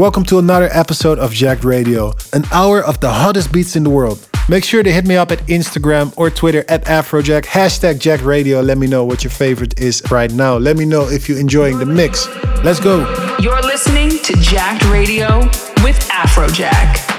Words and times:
Welcome 0.00 0.24
to 0.24 0.38
another 0.38 0.70
episode 0.72 1.18
of 1.18 1.30
Jacked 1.30 1.62
Radio, 1.62 2.14
an 2.32 2.46
hour 2.52 2.82
of 2.82 3.00
the 3.00 3.10
hottest 3.10 3.52
beats 3.52 3.76
in 3.76 3.84
the 3.84 3.90
world. 3.90 4.26
Make 4.48 4.64
sure 4.64 4.82
to 4.82 4.90
hit 4.90 5.06
me 5.06 5.16
up 5.16 5.30
at 5.30 5.40
Instagram 5.40 6.14
or 6.16 6.30
Twitter 6.30 6.64
at 6.68 6.86
Afrojack, 6.86 7.44
hashtag 7.44 7.98
Jack 7.98 8.24
Radio. 8.24 8.62
Let 8.62 8.78
me 8.78 8.86
know 8.86 9.04
what 9.04 9.24
your 9.24 9.30
favorite 9.30 9.78
is 9.78 10.02
right 10.10 10.32
now. 10.32 10.56
Let 10.56 10.78
me 10.78 10.86
know 10.86 11.06
if 11.10 11.28
you're 11.28 11.38
enjoying 11.38 11.80
the 11.80 11.84
mix. 11.84 12.26
Let's 12.64 12.80
go. 12.80 13.00
You're 13.42 13.60
listening 13.60 14.08
to 14.22 14.32
Jacked 14.40 14.86
Radio 14.86 15.40
with 15.84 15.98
Afrojack. 16.08 17.09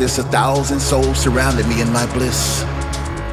This, 0.00 0.16
a 0.16 0.22
thousand 0.22 0.80
souls 0.80 1.18
surrounded 1.18 1.68
me 1.68 1.82
in 1.82 1.92
my 1.92 2.10
bliss. 2.14 2.62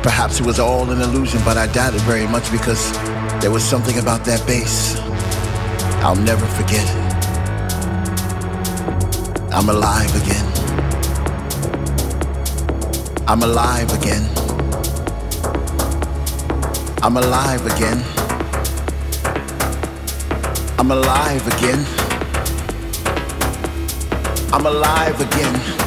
Perhaps 0.03 0.41
it 0.41 0.45
was 0.45 0.59
all 0.59 0.91
an 0.91 0.99
illusion, 0.99 1.39
but 1.45 1.55
I 1.55 1.65
doubt 1.67 1.95
it 1.95 2.01
very 2.01 2.27
much 2.27 2.51
because 2.51 2.91
there 3.39 3.51
was 3.51 3.63
something 3.63 3.97
about 3.99 4.25
that 4.25 4.45
bass 4.45 4.99
I'll 6.03 6.17
never 6.17 6.45
forget. 6.45 6.85
I'm 9.53 9.69
alive 9.69 10.13
again. 10.21 10.45
I'm 13.27 13.43
alive 13.43 13.89
again. 13.93 14.23
I'm 17.01 17.15
alive 17.15 17.65
again. 17.65 18.03
I'm 20.77 20.91
alive 20.91 21.47
again. 21.47 21.85
I'm 24.51 24.65
alive 24.65 25.21
again. 25.21 25.86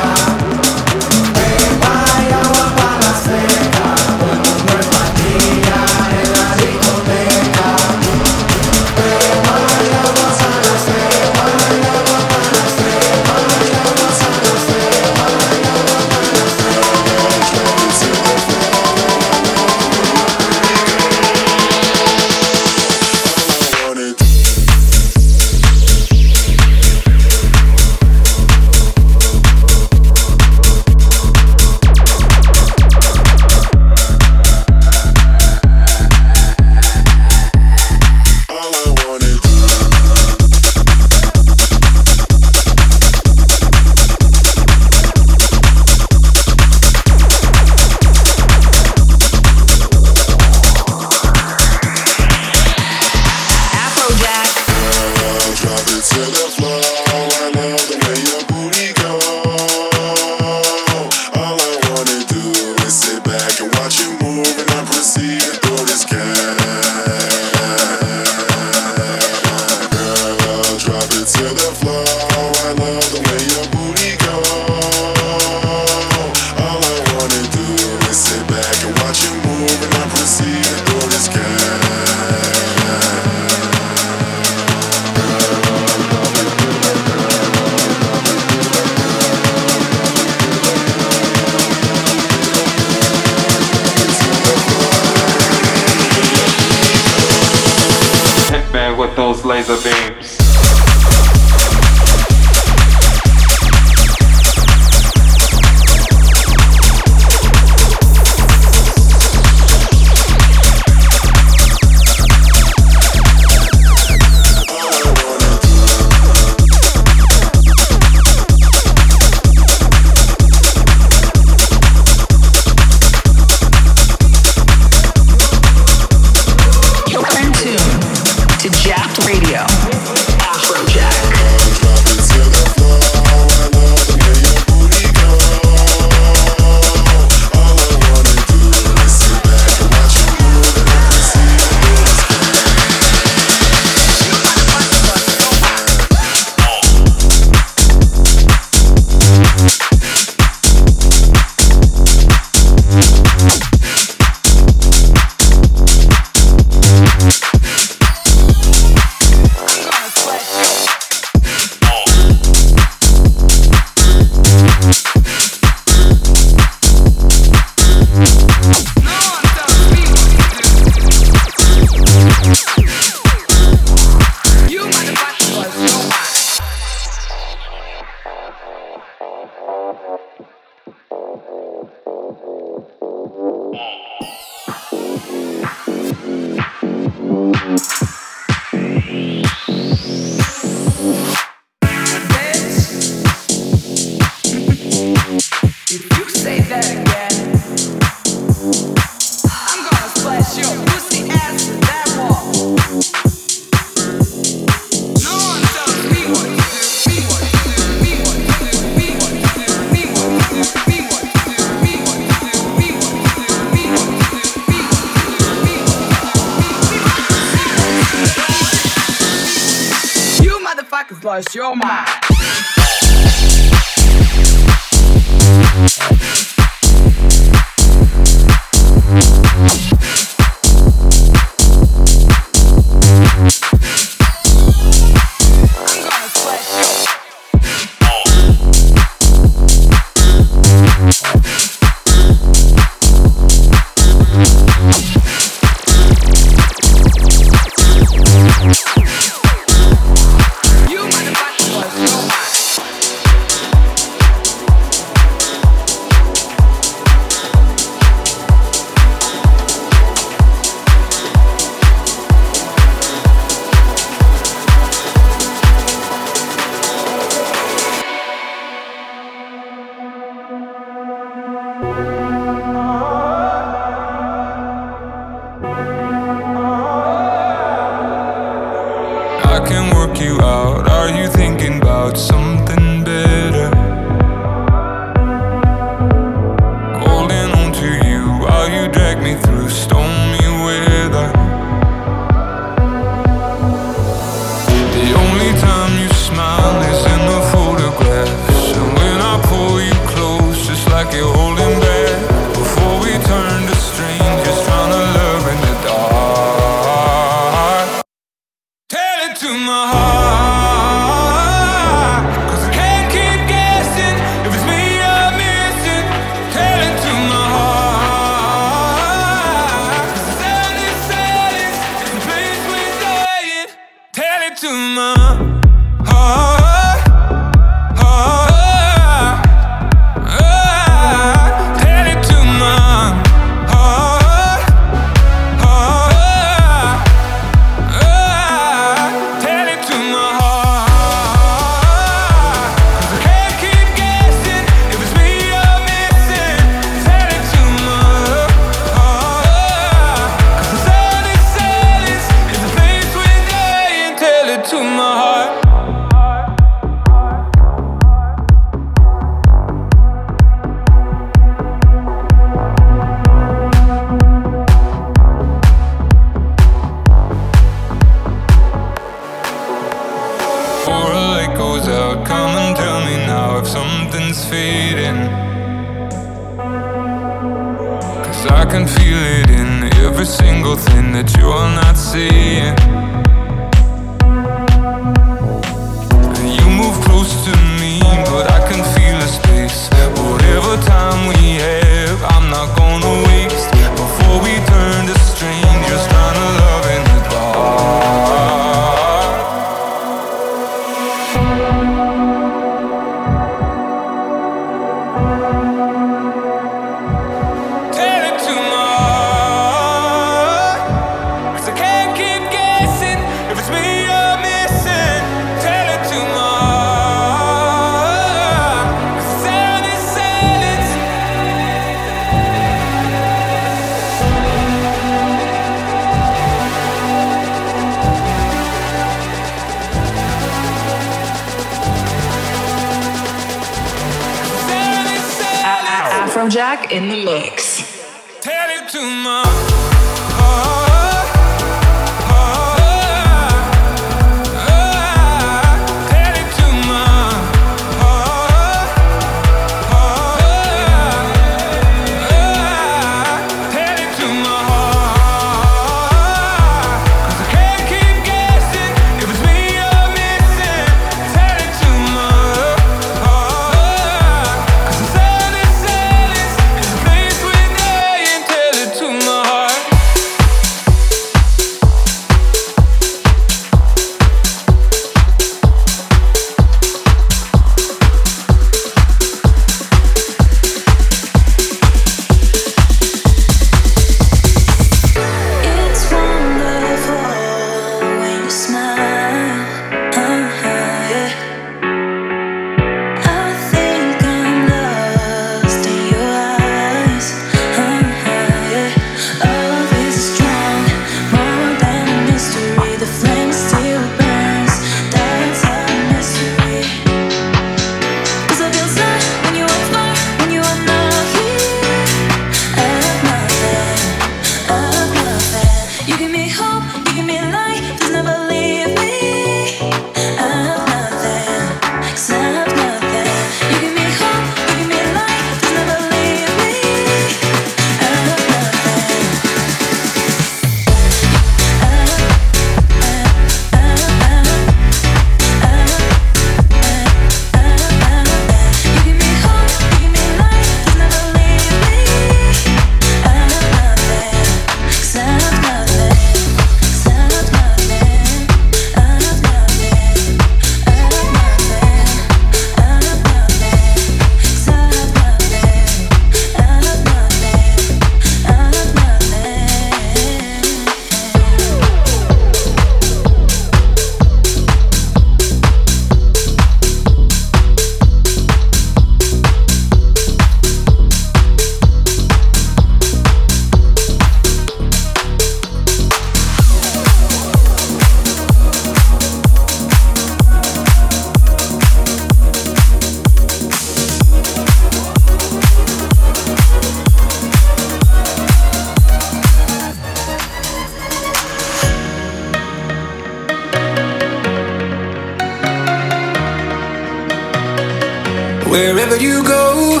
you 599.20 599.42
go. 599.44 600.00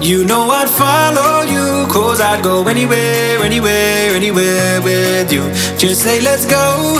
You 0.00 0.24
know 0.24 0.50
I'd 0.50 0.68
follow 0.68 1.42
you, 1.42 1.86
cause 1.92 2.20
I'd 2.20 2.42
go 2.42 2.66
anywhere, 2.66 3.38
anywhere, 3.44 4.14
anywhere 4.14 4.80
with 4.82 5.32
you. 5.32 5.42
Just 5.76 6.02
say, 6.02 6.20
let's 6.20 6.46
go. 6.46 6.98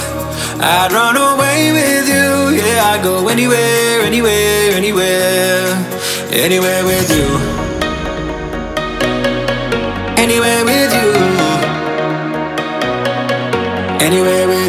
I'd 0.61 0.93
run 0.93 1.17
away 1.17 1.73
with 1.73 2.09
you, 2.09 2.59
yeah, 2.61 2.93
I'd 2.93 3.03
go 3.03 3.29
anywhere, 3.29 4.03
anywhere, 4.03 4.73
anywhere, 4.73 5.75
anywhere 6.31 6.85
with 6.85 7.11
you. 7.11 7.27
Anywhere 10.23 10.65
with 10.65 10.93
you. 10.93 11.11
Anywhere 14.07 14.47
with 14.49 14.55
you. 14.55 14.60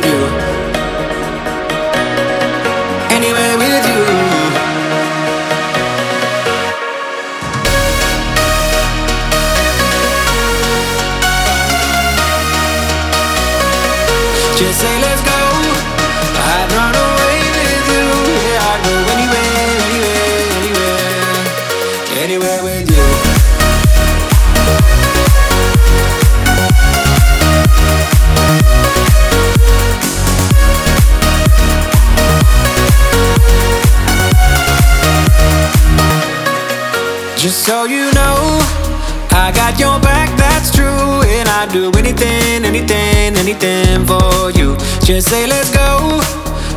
do 41.72 41.90
anything, 41.98 42.66
anything, 42.66 43.36
anything 43.38 44.06
for 44.06 44.52
you. 44.52 44.76
Just 45.06 45.30
say, 45.30 45.48
let's 45.48 45.70
go. 45.72 46.20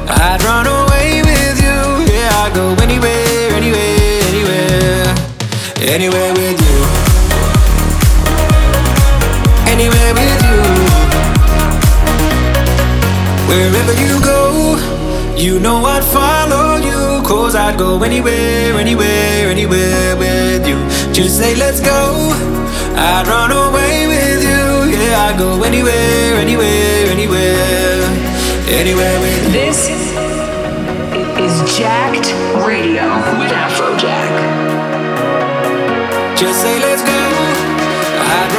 I'd 0.07 0.41
run 0.45 0.67
away 0.67 1.21
with 1.23 1.59
you. 1.59 2.15
Yeah, 2.15 2.31
I'd 2.43 2.53
go 2.55 2.75
anywhere, 2.81 3.51
anywhere, 3.59 4.23
anywhere, 4.31 5.15
anywhere 5.95 6.33
with 6.35 6.61
you. 6.63 6.77
Anywhere 9.67 10.15
with 10.15 10.41
you. 10.47 10.61
Wherever 13.51 13.95
you 14.01 14.21
go, 14.23 14.77
you 15.37 15.59
know 15.59 15.85
I'd 15.87 16.05
follow 16.05 16.77
you. 16.77 17.21
Cause 17.27 17.57
I'd 17.57 17.77
go 17.77 18.01
anywhere, 18.05 18.79
anywhere, 18.79 19.49
anywhere 19.51 20.17
with 20.17 20.69
you. 20.69 20.77
Just 21.13 21.39
say, 21.39 21.57
let's 21.57 21.81
go. 21.81 22.31
I'd 22.97 23.27
run 23.27 23.51
away 23.51 24.07
with 24.07 24.45
you. 24.45 24.54
I 25.25 25.35
go 25.39 25.63
anywhere, 25.63 26.37
anywhere, 26.37 27.07
anywhere, 27.09 28.03
anywhere 28.69 29.21
with 29.21 29.47
you. 29.47 29.53
This 29.53 29.89
is 29.89 31.79
Jacked 31.79 32.29
Radio 32.61 33.09
with 33.41 33.51
Afrojack. 33.51 34.35
Just 36.37 36.61
say 36.61 36.79
let's 36.79 37.01
go. 37.01 37.21
I'd 38.37 38.53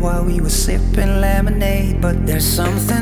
while 0.00 0.24
we 0.24 0.40
were 0.40 0.48
sipping 0.50 1.20
lemonade, 1.20 2.00
but 2.00 2.26
there's 2.26 2.44
something 2.44 2.99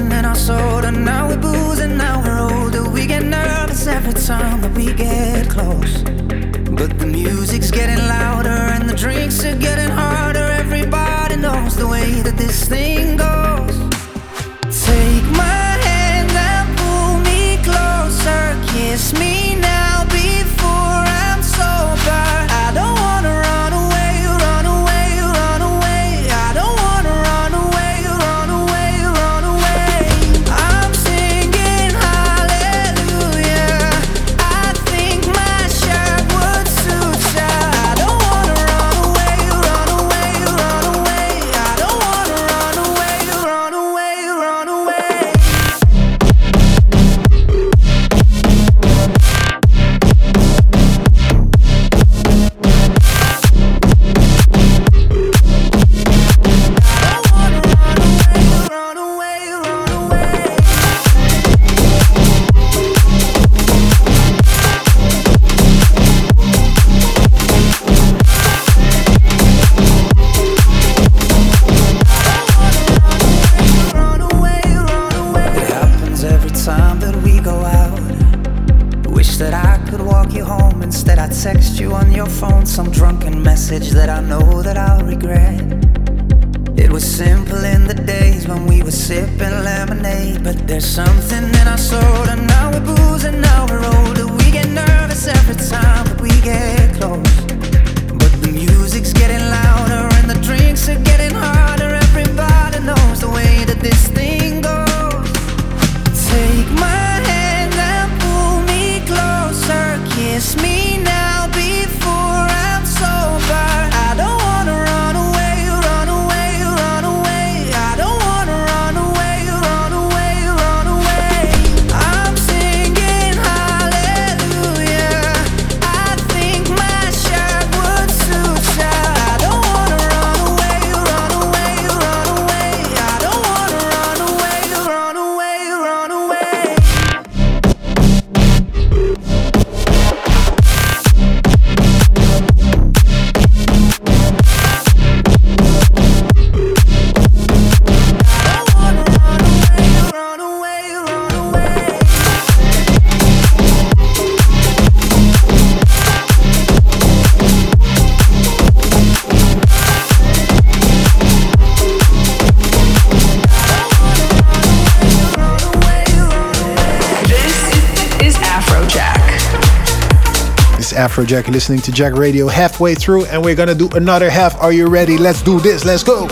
Afrojack. 170.99 171.47
Listening 171.49 171.81
to 171.83 171.93
JACKED 171.93 172.19
Radio 172.19 172.49
halfway 172.49 172.95
through, 172.97 173.25
and 173.27 173.45
we're 173.45 173.55
gonna 173.55 173.75
do 173.75 173.89
another 173.95 174.29
half. 174.29 174.61
Are 174.61 174.73
you 174.73 174.89
ready? 174.89 175.17
Let's 175.17 175.43
do 175.43 175.61
this. 175.61 175.85
Let's 175.85 176.03
go. 176.03 176.27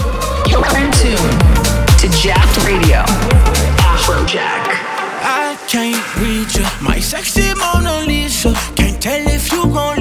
You're 0.51 0.67
in 0.77 0.91
tune 0.91 1.37
to 2.01 2.07
JACKED 2.23 2.67
Radio. 2.67 3.03
Afrojack. 3.95 4.67
I 5.23 5.57
can't 5.69 6.03
read 6.17 6.53
you, 6.55 6.67
my 6.85 6.99
sexy 6.99 7.55
Mona 7.55 8.05
Lisa. 8.07 8.53
Can't 8.75 9.01
tell 9.01 9.23
if 9.29 9.53
you're 9.53 9.67
gonna 9.67 9.96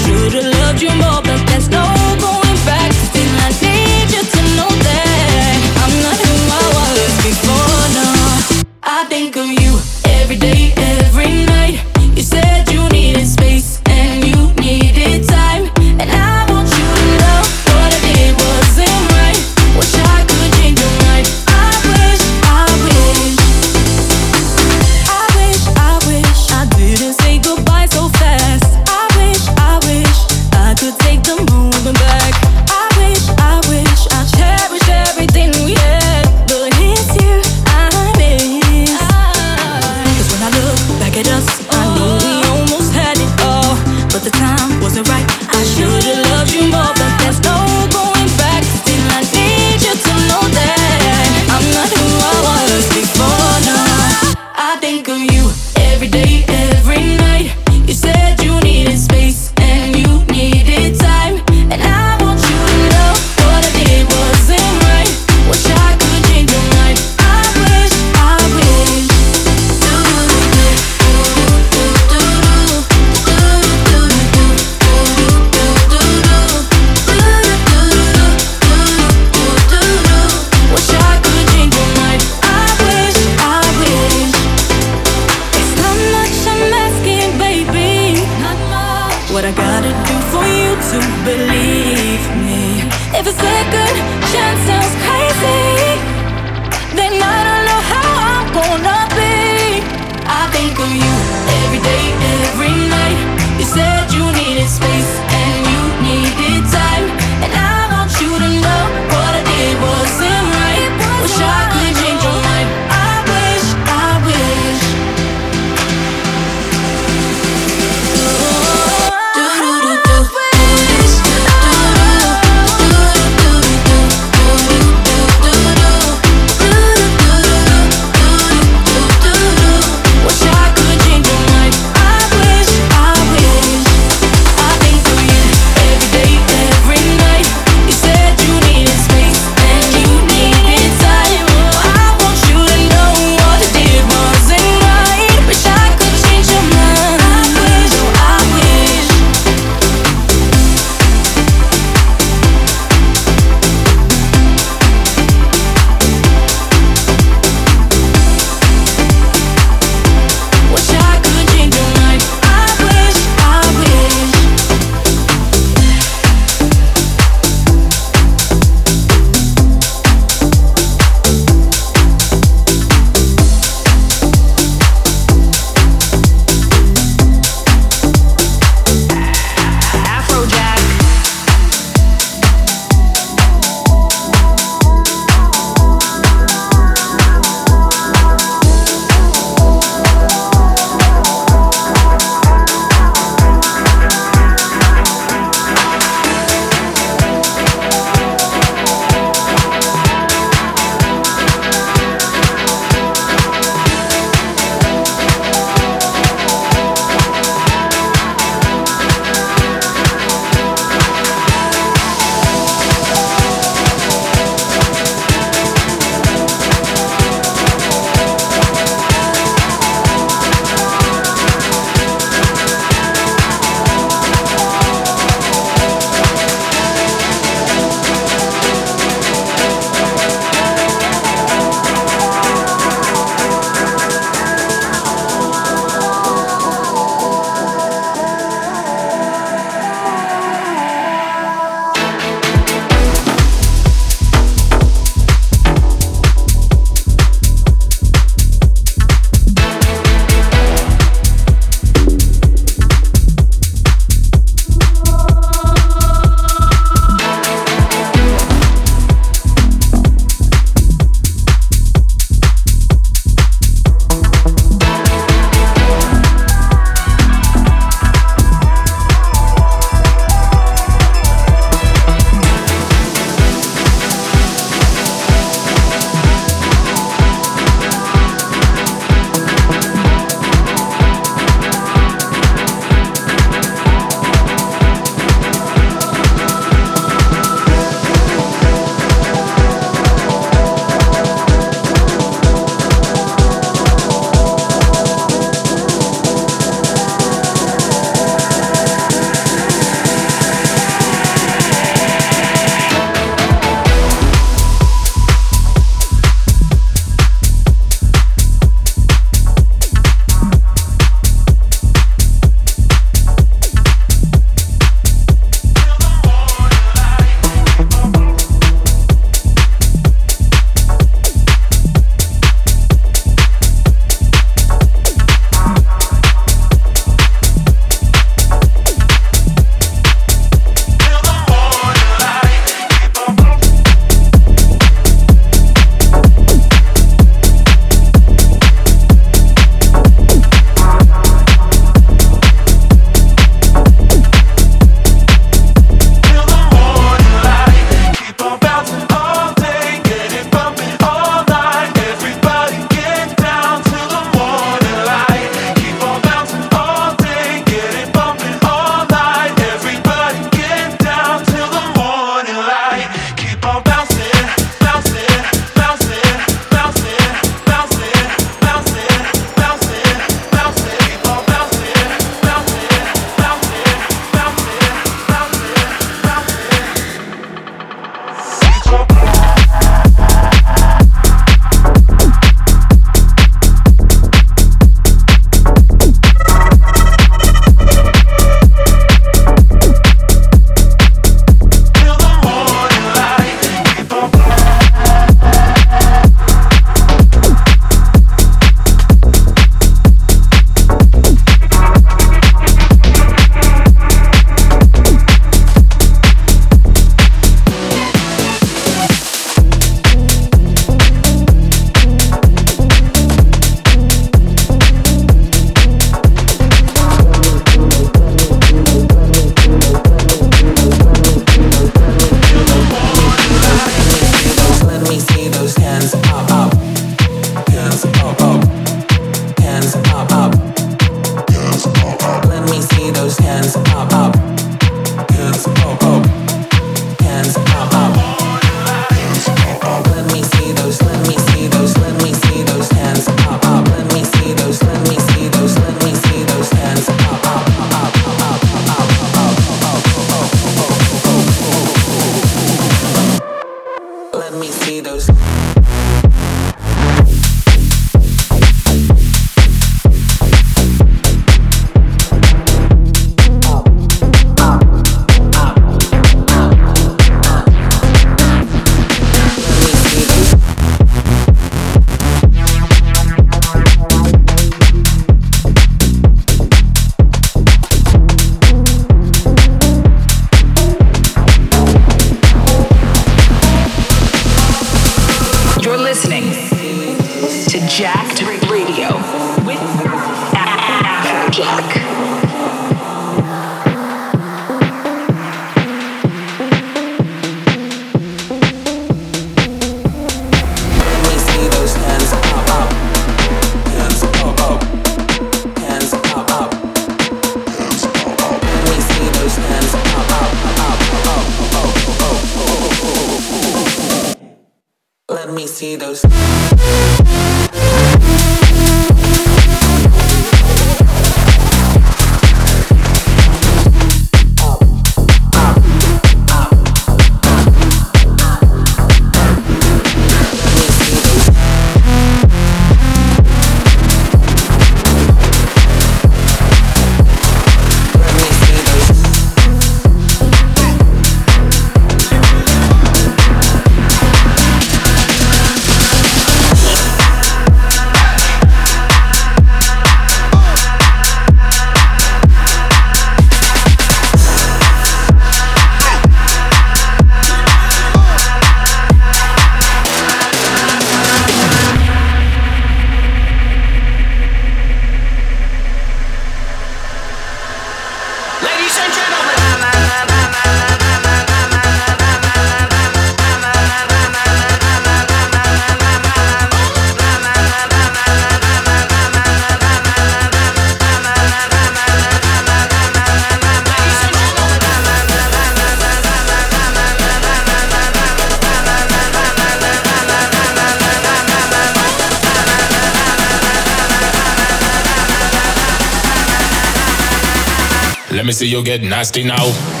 me 598.51 598.53
see 598.53 598.67
you 598.67 598.83
get 598.83 599.01
nasty 599.01 599.43
now. 599.43 600.00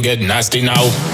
Get 0.00 0.20
nasty 0.20 0.62
now. 0.62 1.09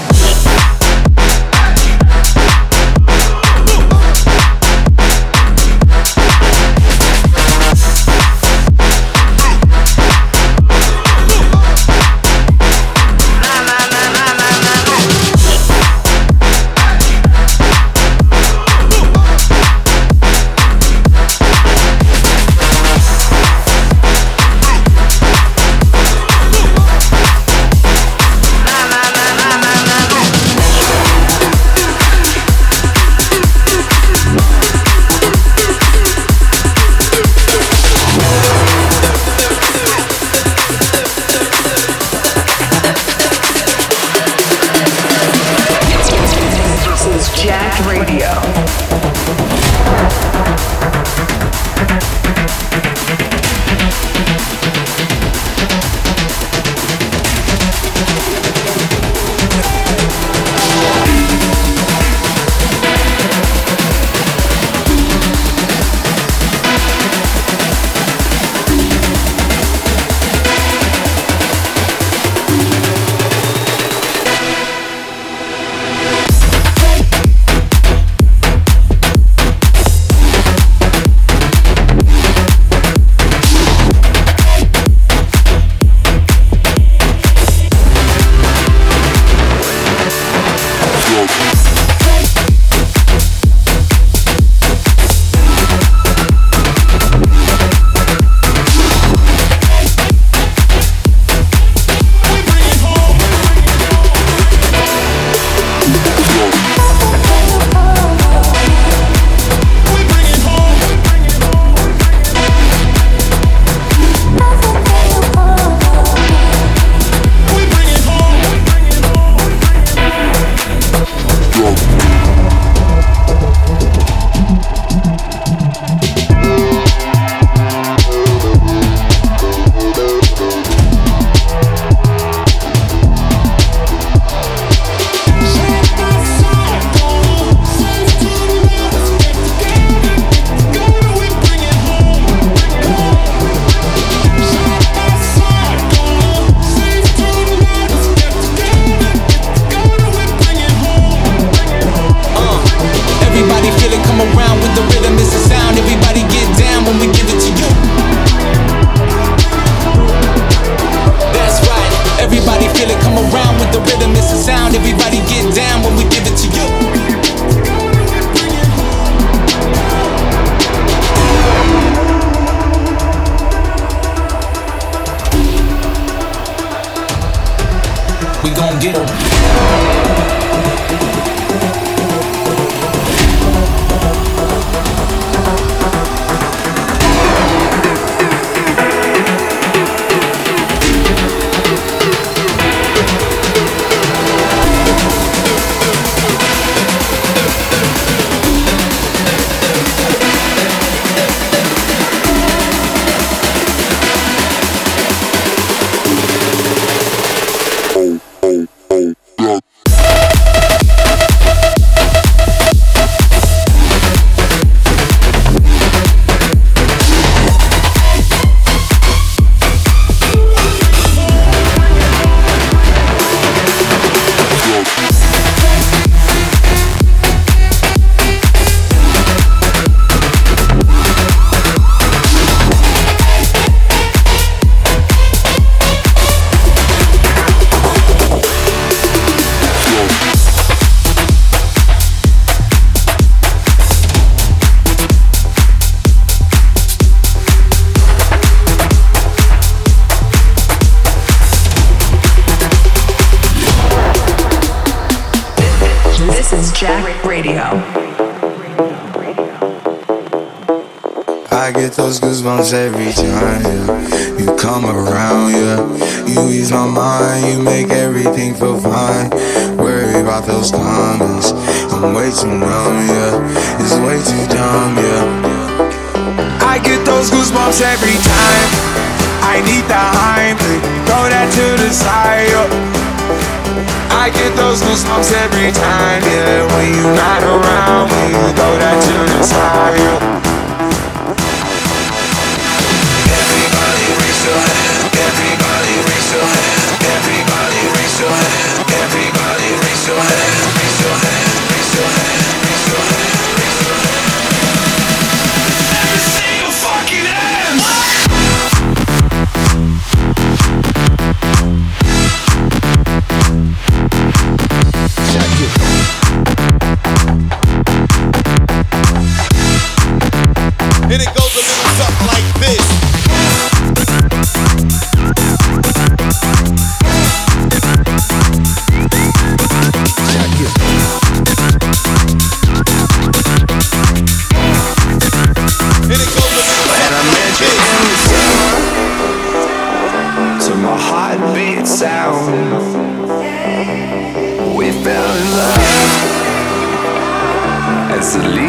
every 262.73 263.16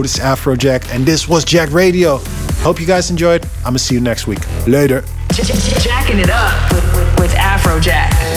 Otis 0.00 0.18
Afrojack, 0.18 0.94
and 0.94 1.04
this 1.04 1.28
was 1.28 1.44
JACKED 1.44 1.74
Radio. 1.74 2.20
Hope 2.62 2.80
you 2.80 2.86
guys 2.86 3.10
enjoyed. 3.10 3.44
I'm 3.58 3.64
gonna 3.64 3.78
see 3.78 3.94
you 3.94 4.00
next 4.00 4.26
week. 4.26 4.38
Later. 4.66 5.04
Jacking 5.28 6.20
it 6.20 6.30
up 6.30 6.72
with, 6.72 6.84
with, 6.94 7.20
with 7.20 7.32
Afrojack. 7.32 8.29